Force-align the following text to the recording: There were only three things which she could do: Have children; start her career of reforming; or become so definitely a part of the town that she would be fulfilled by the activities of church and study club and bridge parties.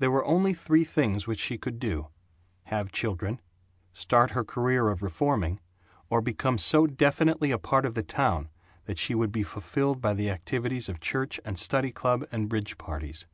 There 0.00 0.10
were 0.10 0.24
only 0.24 0.52
three 0.54 0.82
things 0.82 1.28
which 1.28 1.38
she 1.38 1.56
could 1.56 1.78
do: 1.78 2.08
Have 2.64 2.90
children; 2.90 3.40
start 3.92 4.32
her 4.32 4.42
career 4.44 4.88
of 4.88 5.04
reforming; 5.04 5.60
or 6.10 6.20
become 6.20 6.58
so 6.58 6.88
definitely 6.88 7.52
a 7.52 7.58
part 7.60 7.86
of 7.86 7.94
the 7.94 8.02
town 8.02 8.48
that 8.86 8.98
she 8.98 9.14
would 9.14 9.30
be 9.30 9.44
fulfilled 9.44 10.00
by 10.00 10.14
the 10.14 10.30
activities 10.32 10.88
of 10.88 10.98
church 10.98 11.38
and 11.44 11.60
study 11.60 11.92
club 11.92 12.26
and 12.32 12.48
bridge 12.48 12.76
parties. 12.76 13.24